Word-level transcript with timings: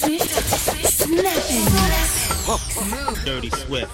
Swift, 0.00 0.30
snapping. 0.88 1.66
Dirty 3.22 3.50
Swift. 3.50 3.90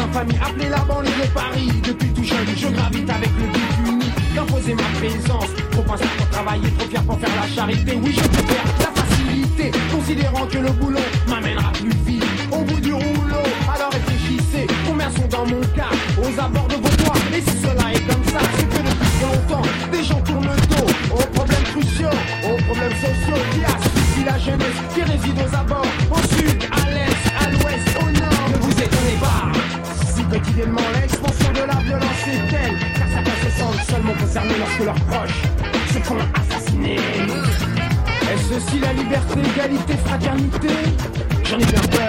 Infamie, 0.00 0.38
appelée 0.42 0.68
la 0.70 0.78
banlieue 0.78 1.10
de 1.10 1.28
Paris. 1.34 1.70
Depuis 1.86 2.08
tout 2.14 2.24
jeune, 2.24 2.46
je 2.56 2.68
gravite 2.68 3.10
avec 3.10 3.30
le 3.38 3.46
but 3.46 3.90
unique 3.90 4.34
d'imposer 4.34 4.74
ma 4.74 4.82
présence. 4.98 5.59
Trop 5.80 5.94
instant 5.94 6.08
pour 6.18 6.28
travailler, 6.28 6.70
trop 6.72 6.88
fier 6.88 7.02
pour 7.04 7.18
faire 7.18 7.30
la 7.40 7.48
charité. 7.48 7.98
Oui, 8.02 8.12
je 8.12 8.28
préfère 8.28 8.64
la 8.80 9.02
facilité, 9.02 9.70
considérant 9.90 10.46
que 10.46 10.58
le 10.58 10.70
boulot 10.72 11.00
m'amènera 11.26 11.72
plus 11.72 11.94
vite 12.04 12.24
au 12.52 12.58
bout 12.58 12.80
du 12.80 12.92
rouleau. 12.92 13.44
Alors 13.74 13.90
réfléchissez, 13.90 14.66
combien 14.86 15.10
sont 15.10 15.28
dans 15.28 15.46
mon 15.46 15.60
cas 15.74 15.88
aux 16.20 16.38
abords 16.38 16.68
de 16.68 16.74
vos 16.74 16.96
toits. 17.02 17.16
Et 17.34 17.40
si 17.40 17.56
cela 17.62 17.94
est 17.94 18.06
comme 18.06 18.24
ça, 18.24 18.40
c'est 18.56 18.68
que 18.68 18.82
depuis 18.88 19.20
longtemps, 19.22 19.62
des 19.90 20.04
gens 20.04 20.20
tournent 20.20 20.50
le 20.52 20.66
dos 20.68 20.92
aux 21.12 21.26
problèmes 21.34 21.64
cruciaux, 21.72 22.16
aux 22.44 22.62
problèmes 22.64 22.96
sociaux 23.00 23.42
qui 23.52 23.64
asphyxient 23.64 24.24
la 24.26 24.38
jeunesse 24.38 24.80
qui 24.94 25.02
réside 25.02 25.38
aux 25.38 25.54
abords, 25.56 25.89
Aussi 38.70 38.78
la 38.78 38.92
liberté, 38.92 39.40
égalité, 39.40 39.94
fraternité 40.04 40.68
J'en 41.44 41.58
ai 41.58 41.64
bien 41.64 41.80
peur. 41.80 42.08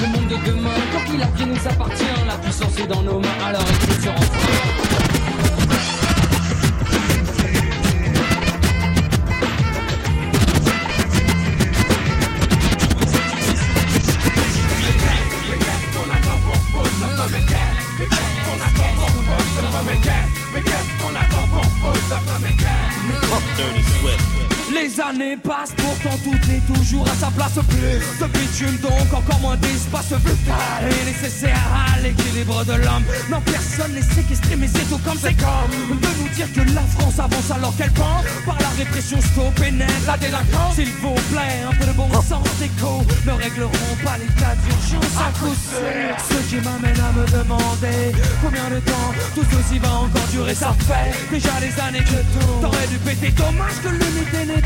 Le 0.00 0.06
monde 0.08 0.28
de 0.28 0.50
demain, 0.50 0.70
quand 0.92 1.12
il 1.14 1.22
a 1.22 1.26
bien 1.26 1.46
nous 1.46 1.68
appartient, 1.68 2.04
la 2.26 2.34
puissance 2.38 2.76
est 2.80 2.88
dans 2.88 3.02
nos 3.02 3.20
mains, 3.20 3.28
alors 3.46 3.62
écoute 3.62 4.00
ce 4.02 4.08
refrain. 4.08 4.76
Dirty 23.56 23.82
Swift. 23.82 23.95
Les 24.76 25.00
années 25.00 25.36
passent, 25.38 25.72
pourtant 25.74 26.16
tout 26.22 26.36
est 26.52 26.74
toujours 26.74 27.06
à 27.08 27.14
sa 27.14 27.30
place. 27.30 27.54
Plus 27.54 28.20
de 28.20 28.26
bitume, 28.32 28.76
donc 28.82 29.12
encore 29.12 29.40
moins 29.40 29.56
d'espace 29.56 30.12
vital 30.12 30.84
est 30.84 31.04
nécessaire 31.06 31.56
à 31.72 31.98
l'équilibre 32.00 32.62
de 32.64 32.72
l'homme. 32.72 33.04
Non, 33.30 33.40
personne 33.40 33.92
n'est 33.94 34.02
séquestré, 34.02 34.54
mais 34.56 34.68
c'est 34.68 34.84
tout 34.90 34.98
comme 34.98 35.16
c'est 35.18 35.34
comme 35.34 35.98
de 35.98 36.08
nous 36.20 36.28
dire 36.34 36.52
que 36.52 36.60
la 36.74 36.82
France 36.82 37.18
avance 37.18 37.50
alors 37.50 37.74
qu'elle 37.76 37.92
pend 37.92 38.22
par 38.44 38.58
la 38.60 38.68
répression 38.76 39.18
stop 39.20 39.58
et 39.66 39.70
net 39.70 39.88
la 40.06 40.18
délinquance. 40.18 40.74
S'il 40.74 40.92
vous 41.00 41.14
plaît, 41.32 41.64
un 41.66 41.74
peu 41.74 41.86
de 41.86 41.92
bon 41.92 42.12
sens 42.20 42.46
d'écho 42.60 43.02
ne 43.26 43.32
régleront 43.32 43.96
pas 44.04 44.18
l'état 44.18 44.54
d'urgence 44.62 45.16
à 45.16 45.30
coup 45.38 45.54
sûr. 45.54 46.16
Ce 46.28 46.50
qui 46.50 46.56
m'amène 46.56 47.00
à 47.00 47.12
me 47.12 47.24
demander 47.32 48.12
combien 48.42 48.68
de 48.68 48.80
temps 48.80 49.12
tout 49.34 49.44
ceci 49.50 49.78
va 49.78 49.88
encore 50.04 50.28
durer. 50.30 50.54
Ça 50.54 50.76
fait 50.86 51.34
déjà 51.34 51.54
des 51.60 51.80
années 51.80 52.04
que 52.04 52.20
tout 52.34 52.60
t'aurais 52.60 52.86
dû 52.88 52.98
péter. 52.98 53.30
Dommage 53.30 53.80
que 53.82 53.88
l'unité 53.88 54.44
n'ait 54.46 54.65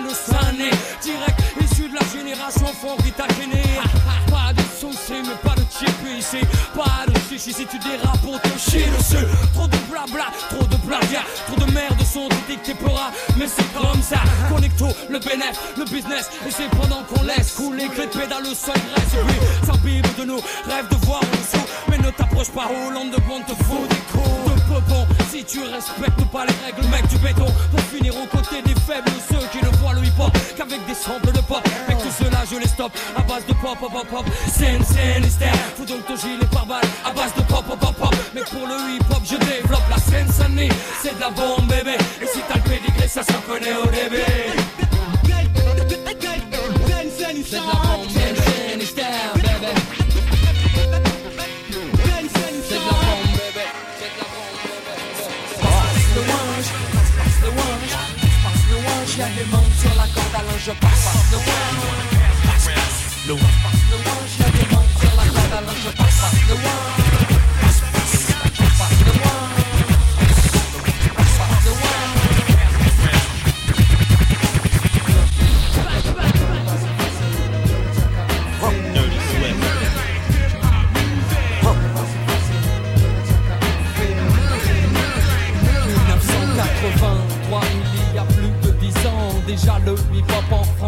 de 0.00 0.14
Sané 0.14 0.70
Direct 1.02 1.38
issu 1.60 1.88
de 1.88 1.94
la 1.94 2.06
génération 2.12 2.66
font 2.66 2.96
Ritakené 3.02 3.62
Pas 4.30 4.52
de 4.52 4.62
soucis 4.78 5.22
mais 5.22 5.36
pas 5.42 5.54
de 5.54 5.64
chip 5.70 5.94
ici 6.18 6.40
Pas 6.74 7.06
de 7.06 7.18
chichi 7.28 7.52
si 7.52 7.66
tu 7.66 7.78
dérapes 7.78 8.20
on 8.26 8.38
te 8.38 8.58
chie 8.58 8.84
dessus 8.98 9.26
Trop 9.54 9.66
de 9.66 9.76
blabla, 9.90 10.26
trop 10.50 10.64
de 10.64 10.76
plagiat 10.76 11.24
Trop 11.46 11.66
de 11.66 11.72
merde 11.72 12.02
sont 12.12 12.28
dictés 12.48 12.74
pora. 12.74 13.10
Mais 13.38 13.46
c'est 13.46 13.70
comme 13.72 14.02
ça. 14.02 14.20
Connecto, 14.48 14.88
le 15.08 15.18
bénéf, 15.18 15.56
le 15.78 15.84
business. 15.84 16.28
Et 16.46 16.50
c'est 16.50 16.68
pendant 16.70 17.02
qu'on 17.04 17.22
laisse 17.22 17.52
couler 17.52 17.88
que 17.88 18.02
les 18.02 18.06
pédales 18.06 18.46
au 18.46 18.54
sol 18.54 18.74
Et 18.76 19.26
puis 19.26 19.66
s'imbibe 19.66 20.06
de 20.18 20.24
nous, 20.24 20.40
rêve 20.68 20.88
de 20.90 20.96
voir 21.06 21.20
en 21.20 21.36
dessous 21.36 21.66
Mais 21.88 21.98
ne 21.98 22.10
t'approche 22.10 22.50
pas 22.50 22.68
Hollande 22.68 23.10
de 23.10 23.20
bon 23.22 23.40
te 23.40 23.54
fout 23.64 23.88
des 23.88 23.96
coups 24.12 24.54
de 24.54 24.60
peupon 24.72 25.06
Si 25.32 25.42
tu 25.44 25.60
respectes 25.60 26.30
pas 26.30 26.44
les 26.44 26.52
règles 26.62 26.86
mec 26.90 27.06
du 27.08 27.16
béton. 27.16 27.46
Pour 27.70 27.80
finir 27.80 28.12
aux 28.14 28.26
côtés 28.26 28.60
des 28.60 28.78
faibles 28.80 29.10
Ceux 29.30 29.46
qui 29.48 29.64
ne 29.64 29.70
voient 29.78 29.94
le 29.94 30.04
hip 30.04 30.12
hop 30.20 30.30
qu'avec 30.58 30.84
des 30.84 30.92
samples 30.92 31.32
de 31.32 31.40
pop. 31.40 31.66
Mec 31.88 31.96
tout 31.96 32.12
cela 32.22 32.42
je 32.50 32.58
les 32.58 32.68
stoppe 32.68 32.92
à 33.16 33.22
base 33.22 33.46
de 33.46 33.54
pop 33.54 33.78
pop 33.80 33.90
pop 33.90 34.06
pop. 34.08 34.26
Scène 34.46 34.84
scène 34.84 35.24
Fous 35.74 35.86
donc 35.86 36.04
ton 36.04 36.16
gilet 36.16 36.44
par 36.52 36.66
balle 36.66 36.84
à 37.02 37.12
base 37.12 37.32
de 37.34 37.40
pop 37.44 37.64
pop 37.64 37.80
pop 37.80 37.96
pop. 37.96 38.14
Mais 38.34 38.42
pour 38.42 38.66
le 38.66 38.74
hip 38.94 39.04
hop 39.10 39.22
je 39.24 39.36
développe 39.36 39.88
la 39.88 39.96
scène 39.96 40.28
C'est 41.02 41.14
de 41.14 41.20
la 41.20 41.30
bombe 41.30 41.66
bébé. 41.66 41.96
Et 42.20 42.26
si 42.26 42.40
t'as 42.46 42.56
le 42.56 42.64
pédigré 42.64 43.08
ça 43.08 43.22
s'en 43.22 43.40
au 43.48 43.86
début 43.86 44.81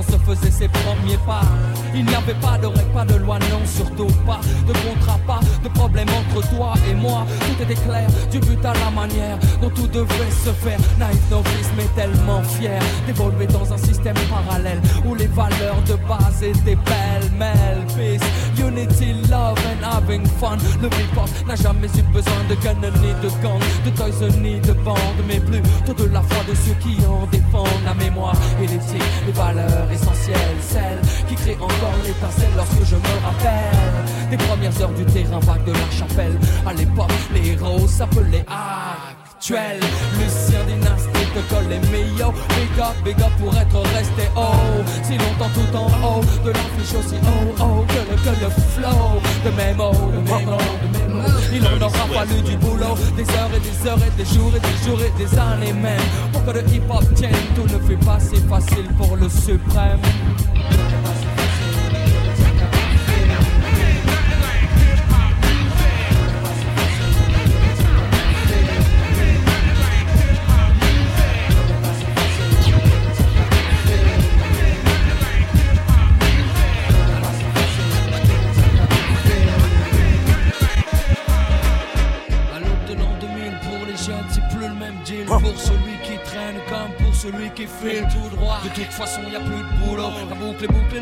France 0.05 0.21
faisait 0.27 0.51
ses 0.51 0.69
premiers 0.69 1.19
pas. 1.27 1.43
Il 1.95 2.05
n'y 2.05 2.15
avait 2.15 2.35
pas 2.35 2.59
de 2.59 2.67
règles, 2.67 2.93
pas 2.93 3.05
de 3.05 3.15
loi, 3.17 3.39
non, 3.51 3.61
surtout 3.65 4.07
pas 4.27 4.41
de 4.67 4.73
contrat, 4.73 5.19
pas 5.27 5.41
de 5.63 5.69
problème 5.69 6.09
entre 6.09 6.49
toi 6.51 6.75
et 6.91 6.95
moi. 6.95 7.27
Tout 7.41 7.63
était 7.63 7.81
clair, 7.81 8.09
du 8.31 8.41
but 8.41 8.65
à 8.65 8.73
la 8.75 8.91
manière 8.91 9.39
dont 9.61 9.71
tout 9.71 9.87
devait 9.87 10.31
se 10.45 10.51
faire. 10.51 10.79
Naïf 10.99 11.21
novice, 11.31 11.71
mais 11.77 11.87
tellement 11.95 12.43
fier 12.43 12.81
d'évoluer 13.07 13.47
dans 13.47 13.73
un 13.73 13.79
système 13.79 14.17
parallèle 14.31 14.81
où 15.05 15.15
les 15.15 15.29
valeurs 15.29 15.81
de 15.87 15.95
base 16.09 16.43
étaient 16.43 16.77
pêle-mêle. 16.77 17.85
Peace, 17.97 18.27
unity, 18.59 19.15
love 19.31 19.59
and 19.71 19.85
having 19.85 20.27
fun. 20.41 20.57
Le 20.83 20.89
hip-hop 20.89 21.29
n'a 21.47 21.55
jamais 21.55 21.89
eu 21.89 22.03
besoin 22.13 22.43
de 22.49 22.55
gun 22.57 22.75
ni 23.03 23.13
de 23.23 23.29
gang, 23.43 23.61
de 23.85 23.91
toys 23.91 24.29
ni 24.43 24.59
de 24.61 24.73
bande, 24.73 24.99
mais 25.29 25.39
plutôt 25.39 25.95
de 25.95 26.11
la 26.11 26.23
foi 26.23 26.43
de 26.49 26.55
ceux 26.55 26.75
qui 26.81 26.97
en 27.07 27.27
défendent 27.27 27.85
la 27.85 27.95
mémoire 27.95 28.37
et 28.61 28.67
l'éthique, 28.67 29.03
les 29.27 29.33
valeurs 29.33 29.89
essentielles, 29.95 30.59
celles 30.61 31.01
qui 31.29 31.35
créent 31.35 31.61
encore 31.61 31.97
l'étincelle 32.05 32.55
lorsque 32.57 32.85
je 32.85 32.97
me 32.97 33.15
rappelle 33.25 34.05
des 34.31 34.37
premières 34.37 34.81
heures 34.81 34.93
du 34.93 35.05
terrain 35.07 35.39
vague 35.41 35.65
de 35.65 35.73
la 35.73 35.91
chapelle. 35.91 36.39
À 36.67 36.73
l'époque, 36.73 37.13
les 37.33 37.51
héros 37.51 37.87
s'appelaient 37.87 38.47
actuels. 38.49 39.81
Lucien 40.19 40.65
Dynastie 40.67 41.29
te 41.35 41.55
colle 41.55 41.69
les 41.69 41.83
meilleurs. 41.91 42.33
Big 42.33 42.79
up, 42.79 42.97
big 43.05 43.21
up 43.21 43.33
pour 43.39 43.55
être 43.57 43.81
resté 43.97 44.25
haut. 44.37 44.83
Si 45.03 45.17
longtemps 45.19 45.53
tout 45.55 45.77
en 45.77 45.87
haut 46.07 46.25
de 46.45 46.51
l'affiche 46.51 46.95
aussi 46.99 47.17
haut, 47.17 47.55
oh, 47.61 47.85
que 47.89 48.01
le, 48.11 48.17
que 48.25 48.45
le 48.45 48.51
flow 48.75 49.21
de 49.45 49.51
mots, 49.77 50.11
de 50.13 50.19
mes 50.19 50.84
Il 51.57 51.65
en 51.65 51.81
aura 51.81 52.07
fallu 52.13 52.43
du 52.43 52.57
boulot, 52.57 52.97
des 53.17 53.23
heures 53.23 53.51
et 53.55 53.61
des 53.61 53.89
heures 53.89 53.99
et 53.99 54.11
des 54.17 54.25
jours 54.25 54.53
et 54.57 54.61
des 54.61 54.85
jours 54.85 55.01
et 55.01 55.13
des 55.17 55.39
années 55.39 55.73
même. 55.73 56.01
Pour 56.33 56.45
que 56.45 56.51
le 56.51 56.61
hip-hop 56.69 57.05
tienne, 57.15 57.33
tout 57.55 57.63
ne 57.63 57.79
fait 57.79 58.05
pas 58.05 58.19
si 58.19 58.37
facile 58.49 58.89
pour 58.99 59.17
le 59.17 59.29
suprême. 59.29 60.01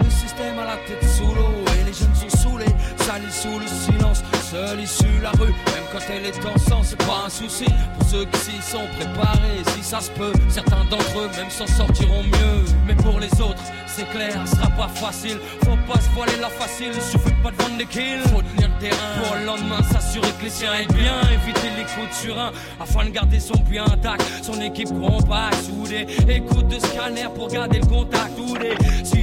Le 0.03 0.11
système 0.11 0.59
à 0.59 0.65
la 0.65 0.77
tête 0.87 1.09
sous 1.09 1.35
l'eau. 1.35 1.65
Et 1.81 1.85
les 1.85 1.93
jeunes 1.93 2.15
sont 2.15 2.37
saoulés, 2.37 2.75
salis 2.99 3.33
sous 3.33 3.59
le 3.59 3.67
silence. 3.67 4.23
Seule 4.51 4.81
issue 4.81 5.21
la 5.23 5.31
rue, 5.31 5.55
même 5.73 5.87
quand 5.93 6.01
elle 6.11 6.27
est 6.27 6.47
en 6.47 6.59
sang, 6.59 6.83
c'est 6.83 6.99
pas 6.99 7.25
un 7.27 7.31
souci. 7.31 7.67
Pour 7.99 8.09
ceux 8.09 8.25
qui 8.27 8.39
s'y 8.39 8.71
sont 8.71 8.87
préparés, 8.99 9.63
si 9.75 9.83
ça 9.83 10.01
se 10.01 10.11
peut, 10.11 10.33
certains 10.49 10.85
d'entre 10.91 11.19
eux 11.19 11.31
même 11.37 11.51
s'en 11.51 11.67
sortiront 11.67 12.23
mieux. 12.23 12.65
Mais 12.87 12.95
pour 12.95 13.19
les 13.19 13.33
autres, 13.41 13.63
c'est 13.87 14.09
clair, 14.11 14.35
ce 14.47 14.57
sera 14.57 14.69
pas 14.71 14.89
facile. 14.89 15.39
Faut 15.65 15.79
pas 15.91 16.01
se 16.01 16.11
voiler 16.11 16.37
la 16.41 16.49
facile, 16.49 16.93
suffit 16.95 17.35
pas 17.43 17.51
de 17.51 17.63
vendre 17.63 17.79
des 17.79 17.87
kills. 17.87 18.23
Pour 18.91 19.37
le 19.37 19.45
lendemain 19.45 19.83
s'assurer 19.91 20.29
que 20.39 20.45
les 20.45 20.51
siens 20.51 20.75
aient 20.75 20.93
bien. 20.93 21.21
Éviter 21.33 21.69
les 21.77 21.85
coups 21.85 22.09
de 22.09 22.15
surin 22.15 22.53
afin 22.81 23.05
de 23.05 23.11
garder 23.11 23.41
son 23.41 23.59
puits 23.59 23.79
intact. 23.79 24.23
Son 24.43 24.61
équipe 24.61 24.89
compacte, 24.89 25.63
soudée. 25.65 26.07
Écoute 26.29 26.69
de 26.69 26.79
scanner 26.79 27.27
pour 27.35 27.49
garder 27.49 27.79
le 27.79 27.87
contact. 27.87 28.33
Oudé, 28.39 28.75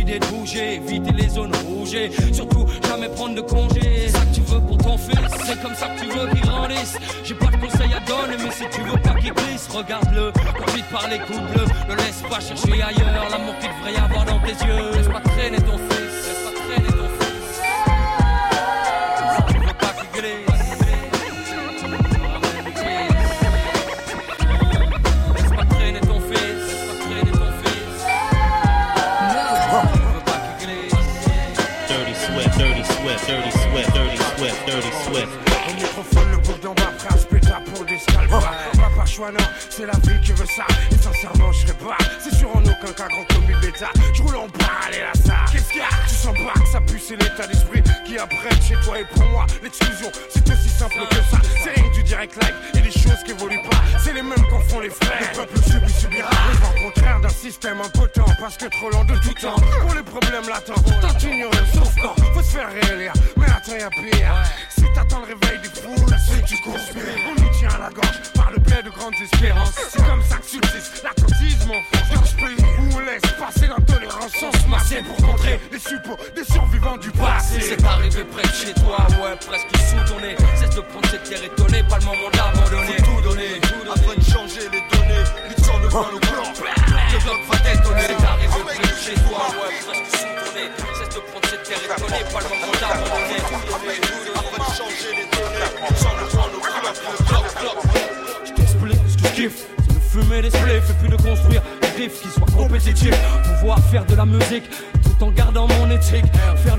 idées 0.09 0.19
de 0.19 0.25
bouger, 0.27 0.75
éviter 0.75 1.11
les 1.11 1.29
zones 1.29 1.56
rouges. 1.67 1.94
et 1.94 2.11
Surtout, 2.33 2.65
jamais 2.88 3.09
prendre 3.09 3.35
de 3.35 3.41
congé. 3.41 3.81
C'est 4.07 4.09
ça 4.09 4.25
que 4.25 4.35
tu 4.35 4.41
veux 4.41 4.61
pour 4.61 4.77
ton 4.77 4.97
fils, 4.97 5.19
c'est 5.45 5.61
comme 5.61 5.75
ça 5.75 5.88
que 5.89 6.00
tu 6.01 6.07
veux 6.07 6.27
qu'il 6.29 6.41
grandisse. 6.41 6.97
J'ai 7.23 7.35
pas 7.35 7.47
de 7.47 7.57
conseils 7.57 7.94
à 7.94 8.00
donner, 8.07 8.38
mais 8.44 8.51
si 8.51 8.63
tu 8.71 8.81
veux 8.81 9.00
pas 9.01 9.13
qu'il 9.19 9.33
glisse, 9.33 9.67
regarde-le. 9.69 10.31
Profite 10.31 10.85
par 10.88 11.07
les 11.09 11.19
coups 11.19 11.41
bleus, 11.53 11.67
ne 11.89 11.95
laisse 11.95 12.23
pas 12.29 12.39
chercher 12.39 12.81
ailleurs 12.81 13.29
l'amour 13.31 13.56
qu'il 13.59 13.69
devrait 13.69 13.94
y 13.94 13.97
avoir 13.97 14.25
dans 14.25 14.39
tes 14.39 14.65
yeux. 14.65 14.91
Laisse 14.95 15.07
pas 15.07 15.21
traîner 15.21 15.57
ton 15.57 15.77
fils, 15.77 16.08
c'est 39.69 39.86
la 39.86 39.94
vie 39.94 40.19
qui 40.24 40.31
veut 40.31 40.45
ça. 40.45 40.66
Et 40.92 40.98
sincèrement, 40.98 41.51
je 41.51 41.60
serais 41.60 41.77
pas. 41.77 41.98
C'est 42.24 42.36
sûr 42.36 42.50
en 42.56 42.62
aucun 42.62 42.94
cas 42.94 43.07
grand 43.07 43.25
comme 43.25 43.45
bêta. 43.62 43.89
Je 44.13 44.24
roule 44.24 44.36
en 44.36 44.48
parallèle 44.48 45.07
à 45.13 45.18
ça. 45.18 45.45
Qu'est-ce 45.51 45.69
qu'il 45.69 45.80
y 45.80 45.81
a? 45.81 45.89
Tu 46.07 46.16
sens 46.16 46.36
pas 46.36 46.60
que 46.60 46.68
ça 46.68 46.81
pue, 46.81 47.00
c'est 47.00 47.16
l'état 47.16 47.48
d'esprit 47.48 47.83
qui 48.06 48.18
apprête 48.18 48.62
chez 48.66 48.75
toi 48.86 49.00
et 49.00 49.06
pour 49.06 49.25
moi. 49.25 49.45
L'exclusion, 49.62 50.10
c'est 50.30 50.50
aussi 50.50 50.69
simple 50.69 51.06
que 51.10 51.16
ça. 51.16 51.42
C'est 51.63 51.71
rien 51.71 51.92
du 51.92 52.04
direct 52.04 52.36
live 52.42 52.56
et 52.75 52.81
des 52.81 52.92
choses 52.92 53.21
qui 53.25 53.31
évoluent 53.31 53.63
pas. 53.69 53.77
C'est 54.04 54.13
les 54.13 54.21
mêmes 54.21 54.45
qu'en 54.50 54.62
font 54.62 54.80
les 54.80 54.89
frères. 54.89 55.19
Le 55.19 55.38
peuple 55.38 55.60
subit, 55.69 55.94
subira. 55.94 56.30
Le 56.51 56.83
contraire 56.83 57.19
d'un 57.19 57.30
système 57.30 57.81
impotent. 57.81 58.25
Parce 58.39 58.57
que 58.57 58.66
trop 58.66 58.89
lent 58.89 59.04
de 59.04 59.18
tout 59.19 59.33
temps. 59.33 59.60
Pour 59.81 59.95
les 59.95 60.04
problèmes 60.04 60.48
latents, 60.48 60.81
tant 61.01 61.27
ignoré, 61.27 61.57
sauf 61.74 61.94
quand 62.01 62.16
faut 62.33 62.42
se 62.42 62.57
faire 62.57 62.69
réélire. 62.71 63.13
Mais 63.36 63.48
attends, 63.48 63.75
y'a 63.75 63.89
pire. 63.89 64.33
Si 64.69 64.83
t'attends 64.95 65.19
le 65.19 65.33
réveil 65.33 65.60
foules, 65.60 65.78
c'est 66.27 66.42
que 66.42 66.48
tu 66.48 66.62
conspires. 66.62 67.04
On 67.30 67.42
nous 67.42 67.50
tient 67.57 67.69
à 67.69 67.80
la 67.80 67.89
gorge 67.89 68.21
par 68.33 68.51
le 68.51 68.60
biais 68.60 68.83
de 68.83 68.89
grandes 68.89 69.13
espérances. 69.21 69.74
C'est 69.89 70.06
comme 70.06 70.24
ça 70.24 70.38
que 70.38 70.45
subsiste 70.45 71.04
l'attentisme 71.04 71.71
en 71.71 71.81
France. 71.92 72.10
Dans 72.16 72.25
ce 72.25 72.36
pays 72.36 72.66
où 72.80 72.95
on 72.95 73.00
laisse 73.00 73.31
passer 73.39 73.68
l'intolérance 73.68 74.31
sans 74.39 74.51
se 74.51 74.68
masser 74.68 75.04
pour 75.04 75.21
montrer 75.25 75.60
les 75.71 75.80
suppôts 75.80 76.18
des 76.36 76.44
survivants 76.44 76.98
du 76.98 77.12
passé. 77.12 77.62
C'est 77.62 77.83
arrivé 77.83 78.24
près 78.24 78.44
de 78.44 78.54
chez 78.54 78.74
toi, 78.74 79.07
ouais, 79.21 79.36
presque 79.45 79.69
sous 79.89 80.13
ton 80.13 80.19
nez. 80.19 80.36
Cesse 80.56 80.75
de 80.75 80.81
prendre 80.81 81.10
cette 81.10 81.24
terre 81.24 81.44
étonnée, 81.44 81.83
pas 81.83 82.00
le 82.00 82.06
moment 82.06 82.30
d'abandonner. 82.33 82.98
Tout 82.98 83.21
donner, 83.21 83.62
afin 83.92 84.16
de 84.16 84.24
changer 84.24 84.69
qui 102.09 102.27
soient 102.29 102.47
compétitifs. 102.56 103.17
Pouvoir 103.44 103.79
faire 103.79 104.06
de 104.06 104.15
la 104.15 104.25
musique 104.25 104.63
tout 105.03 105.23
en 105.23 105.31
gardant 105.31 105.67
mon 105.67 105.91
éthique. 105.91 106.25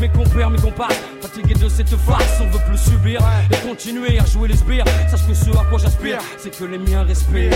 mes 0.00 0.08
compères, 0.08 0.50
mes 0.50 0.58
comparses. 0.58 0.98
Fatigué 1.20 1.54
de 1.54 1.68
cette 1.68 1.94
farce, 1.96 2.40
on 2.40 2.50
veut 2.50 2.62
plus 2.68 2.78
subir 2.78 3.20
et 3.50 3.68
continuer 3.68 4.18
à 4.18 4.24
jouer 4.24 4.48
les 4.48 4.56
sbires. 4.56 4.84
Sache 5.08 5.26
que 5.26 5.34
ce 5.34 5.50
à 5.50 5.64
quoi 5.64 5.78
j'aspire, 5.78 6.18
c'est 6.38 6.56
que 6.56 6.64
les 6.64 6.78
miens 6.78 7.04
respirent. 7.04 7.52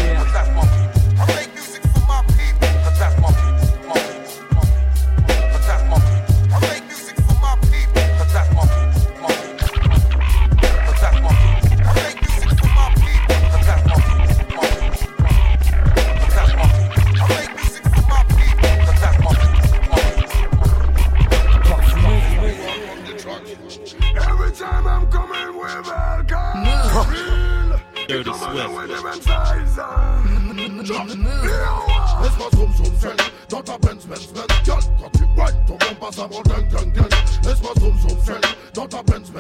Laisse-moi 30.88 32.49
zoom 32.55 32.73
zoom 32.76 33.16
Dans 33.49 33.61
ta 33.61 33.73
quand 33.73 35.11
tu 35.12 35.25
whine 35.37 35.64
ton 35.66 35.73
bon 35.75 35.95
passe 36.00 36.19
avant 36.19 36.43
gang 36.43 36.69
gang. 36.69 37.09
Laisse-moi 37.45 37.73
zoom 37.81 37.99
zoom 37.99 38.21
zen 38.25 38.40
Dans 38.73 38.87
ta 38.87 39.02
Benz 39.02 39.33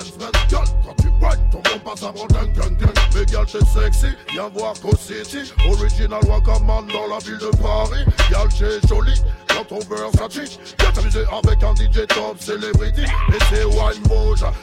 Girl, 0.48 0.64
quand 0.84 0.94
tu 1.00 1.08
whine 1.20 1.50
ton 1.52 1.58
bon 1.58 1.78
passe 1.84 2.02
avant 2.02 2.26
gang 2.26 2.52
gang. 2.52 2.76
Gang 2.76 3.28
girl 3.28 3.46
t'es 3.46 3.64
sexy, 3.64 4.08
viens 4.32 4.48
voir 4.48 4.74
Go 4.82 4.90
City. 4.98 5.52
Original 5.70 6.20
Wakaman 6.26 6.86
dans 6.88 7.06
la 7.14 7.18
ville 7.20 7.38
de 7.38 7.56
Paris. 7.58 8.04
Girl 8.28 8.48
t'es 8.48 8.88
jolie, 8.88 9.22
dans 9.56 9.64
ton 9.64 9.78
Versace 9.78 10.58
Viens 10.78 10.92
t'amuser 10.92 11.24
avec 11.30 11.62
un 11.62 11.74
DJ 11.74 12.06
top 12.08 12.40
celebrity 12.40 13.02
Et 13.02 13.38
c'est 13.50 13.64
wine 13.64 14.02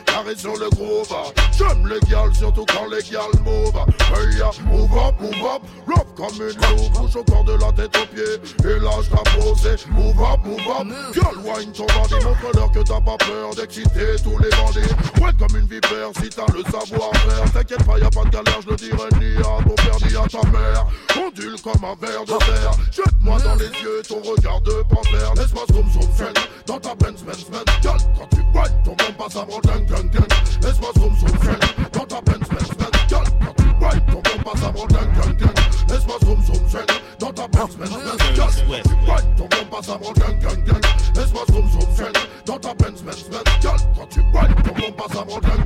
carré 0.06 0.36
sur 0.36 0.56
le 0.58 0.70
groove 0.70 1.14
J'aime 1.58 1.88
les 1.88 2.00
surtout 2.34 2.66
quand 2.66 2.88
les 2.90 3.04
gals 3.04 3.40
move 3.44 3.74
Hey 4.14 4.38
ya, 4.38 4.52
move 4.66 4.92
up, 4.98 5.16
move 5.20 5.46
up. 5.46 5.62
Love 5.88 6.14
comme 6.16 6.36
une 6.36 6.78
loupe, 6.78 6.94
bouge 6.94 7.16
au 7.16 7.24
corps 7.24 7.44
de 7.44 7.54
la 7.54 7.72
tête 7.72 7.96
aux 7.98 8.06
pieds. 8.14 8.70
Et 8.70 8.80
lâche 8.80 9.10
ta 9.10 9.24
posée, 9.32 9.76
move 9.90 10.22
up, 10.22 10.40
move 10.46 10.60
up. 10.60 10.88
Girl, 11.14 11.38
wine 11.44 11.72
ton 11.72 11.86
bandit, 11.88 12.24
montre-leur 12.24 12.72
que 12.72 12.80
t'as 12.80 13.02
pas 13.02 13.18
peur 13.18 13.56
d'exciter 13.56 14.16
tous 14.24 14.38
les 14.38 14.50
bandits. 14.50 14.94
Ouais 15.22 15.32
comme 15.40 15.58
une 15.58 15.68
vipère, 15.68 16.10
si 16.22 16.30
t'as 16.30 16.46
le 16.54 16.64
savoir-faire. 16.64 17.52
T'inquiète 17.54 17.84
pas, 17.86 17.98
y'a 17.98 18.10
pas 18.10 18.24
de 18.26 18.30
galère, 18.30 18.62
je 18.64 18.70
le 18.70 18.76
dirai 18.76 19.10
ni 19.20 19.38
à 19.38 19.64
ton 19.64 19.76
père 19.76 19.98
ni 20.08 20.16
à 20.16 20.28
ta 20.28 20.48
mère. 20.50 20.88
Ondule 21.18 21.62
comme 21.62 21.84
un 21.84 21.96
verre 22.06 22.26
de 22.26 22.38
terre. 22.46 22.72
Jette-moi 22.92 23.40
dans 23.40 23.56
les 23.56 23.70
yeux 23.82 24.02
ton 24.08 24.22
regard 24.22 24.62
de 24.62 24.84
panthère. 24.90 25.34
Laisse-moi 25.36 25.64
zoom 25.72 25.90
zoom 25.92 26.04
dans 26.68 26.80
ta 26.80 26.96
Benz 26.96 27.24
Benz 27.24 27.46
Benz 27.50 27.66
Girl, 27.82 27.98
quand 28.18 28.28
tu 28.30 28.42
whine, 28.54 28.84
ton 28.84 28.92
bon 28.92 29.14
passe 29.18 29.36
avant 29.36 29.60
gun, 29.86 30.04
gun, 30.04 30.10
gun. 30.12 30.28
Laisse-moi 30.62 30.92
zoom, 30.98 31.16
zoom, 31.16 31.38
zoom. 31.44 31.58
Don't 31.92 32.08
Benz, 32.22 32.48
Benz, 32.50 32.70
Benz. 32.78 32.92
Gueule, 33.10 33.24
quand 33.46 33.54
don't 33.56 34.02
ton 34.08 34.22
bon 34.22 34.44
passe 34.44 34.64
avant 34.64 34.88
d'un 34.88 35.06
gun, 35.14 35.34
gun. 35.34 35.54
Laisse-moi 35.90 36.18
zoom, 36.24 36.44
zoom, 36.44 36.70
zoom. 36.70 36.82
Dans 37.20 37.34
ta 37.34 37.48
Benz, 37.48 37.76
Benz, 37.76 37.90
Benz. 37.90 38.18
Gueule, 38.36 38.48
quand 38.68 38.82
tu 38.82 38.96
brailles, 39.06 39.24
ton 39.38 39.44
bon 39.44 39.66
passe 39.72 39.90
avant 39.90 40.14
d'un 40.14 40.34
gun, 40.34 40.56
gun. 40.66 40.80
Laisse-moi 41.16 41.44
zoom, 41.52 41.70
zoom, 41.72 41.96
zoom. 41.96 42.14
Dans 42.46 42.60
ta 42.60 42.74
Benz, 42.74 43.02
Benz, 43.04 43.24
Benz. 43.30 43.44
Gueule, 43.62 43.74
quand 43.98 44.08
tu 44.10 44.22
brailles, 44.32 44.56
ton 44.64 44.74
bon. 45.26 45.63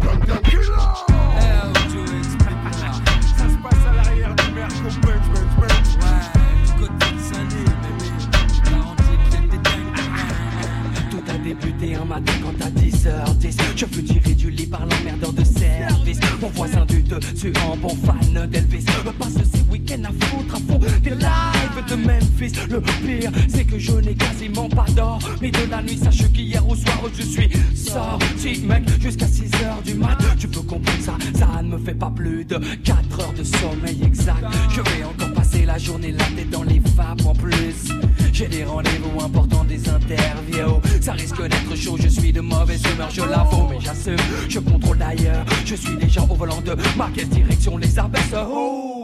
Le 22.39 22.82
pire 22.82 23.32
c'est 23.48 23.65
que 23.65 23.79
je 23.79 23.94
n'ai 23.94 24.13
quasiment 24.13 24.70
pas 24.70 24.86
d'or 24.96 25.17
Mais 25.41 25.50
de 25.50 25.72
la 25.72 25.82
nuit 25.82 25.98
sache 25.98 26.32
qu'hier 26.32 26.67
au 26.70 26.75
soir 26.75 27.01
je 27.17 27.24
suis 27.24 27.50
sorti 27.75 28.62
mec 28.62 28.84
Jusqu'à 29.01 29.25
6h 29.25 29.84
du 29.84 29.96
mat 29.96 30.17
Tu 30.38 30.48
peux 30.48 30.62
comprendre 30.62 31.01
ça, 31.01 31.17
ça 31.34 31.63
ne 31.63 31.70
me 31.70 31.77
fait 31.79 31.96
pas 31.96 32.12
plus 32.15 32.46
de 32.46 32.60
4 32.84 33.20
heures 33.20 33.34
de 33.34 33.44
sommeil 33.44 34.03
exact 34.03 34.46
Je 34.70 34.82
vais 34.82 35.03
encore 35.03 35.34
passer 35.34 35.65
la 35.65 35.79
journée 35.79 36.12
là 36.12 36.25
tête 36.36 36.51
dans 36.51 36.62
les 36.62 36.79
vapes 36.96 37.25
en 37.25 37.34
plus 37.34 37.91
j'ai 38.34 38.48
des 38.48 38.65
rendez-vous 38.65 39.20
importants, 39.20 39.63
des 39.63 39.89
interviews. 39.89 40.79
Ça 41.01 41.13
risque 41.13 41.41
d'être 41.41 41.75
chaud, 41.75 41.98
je 42.00 42.08
suis 42.08 42.32
de 42.32 42.39
mauvaise 42.39 42.84
humeur, 42.94 43.10
je 43.10 43.22
l'avoue, 43.22 43.67
mais 43.67 43.79
j'assume. 43.79 44.15
Je 44.48 44.60
contrôle 44.60 45.00
d'ailleurs, 45.00 45.44
je 45.65 45.74
suis 45.74 45.96
déjà 45.96 46.22
au 46.22 46.36
volant 46.36 46.62
de 46.62 46.75
ma 46.96 47.10
quelle 47.15 47.29
direction 47.29 47.77
les 47.77 47.98
abaisse. 47.98 48.36
Oh, 48.36 48.96